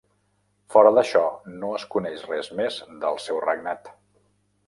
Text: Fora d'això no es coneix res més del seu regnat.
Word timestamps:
Fora 0.75 0.91
d'això 0.95 1.21
no 1.63 1.69
es 1.81 1.85
coneix 1.95 2.25
res 2.31 2.49
més 2.61 2.79
del 3.05 3.23
seu 3.27 3.43
regnat. 3.47 3.93